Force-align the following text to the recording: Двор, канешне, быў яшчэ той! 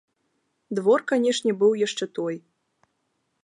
Двор, 0.79 1.03
канешне, 1.11 1.51
быў 1.61 1.77
яшчэ 1.85 2.05
той! 2.17 2.35